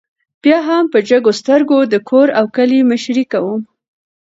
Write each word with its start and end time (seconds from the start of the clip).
بيا 0.43 0.59
هم 0.67 0.83
په 0.93 0.99
جګو 1.09 1.31
سترګو 1.39 1.79
د 1.93 1.95
کور 2.09 2.27
او 2.39 2.45
کلي 2.55 2.79
مشري 2.91 3.23
کوي 3.31 3.55